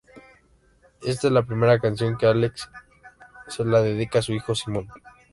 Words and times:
Esta 1.05 1.27
es 1.27 1.31
la 1.31 1.43
primera 1.45 1.77
canción 1.77 2.17
que 2.17 2.25
Alex 2.25 2.67
se 3.47 3.63
la 3.63 3.83
dedica 3.83 4.17
a 4.17 4.21
su 4.23 4.33
hijo 4.33 4.55
Simón. 4.55 4.87